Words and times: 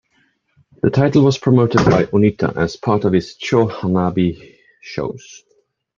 The 0.81 0.89
title 0.89 1.21
was 1.21 1.37
promoted 1.37 1.85
by 1.85 2.05
Onita 2.05 2.57
as 2.57 2.75
part 2.75 3.05
of 3.05 3.13
his 3.13 3.35
Cho 3.35 3.67
Hanabi 3.67 4.55
shows. 4.81 5.43